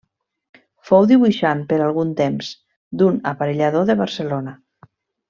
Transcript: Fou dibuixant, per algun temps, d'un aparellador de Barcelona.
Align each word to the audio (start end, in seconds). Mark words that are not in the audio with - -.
Fou 0.89 1.03
dibuixant, 1.11 1.61
per 1.73 1.77
algun 1.87 2.13
temps, 2.23 2.49
d'un 3.03 3.21
aparellador 3.33 3.87
de 3.91 3.97
Barcelona. 4.05 4.57